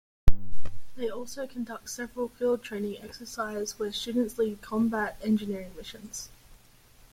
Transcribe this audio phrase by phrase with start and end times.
[0.95, 6.29] They also conduct several field training exercise where students lead combat engineering missions.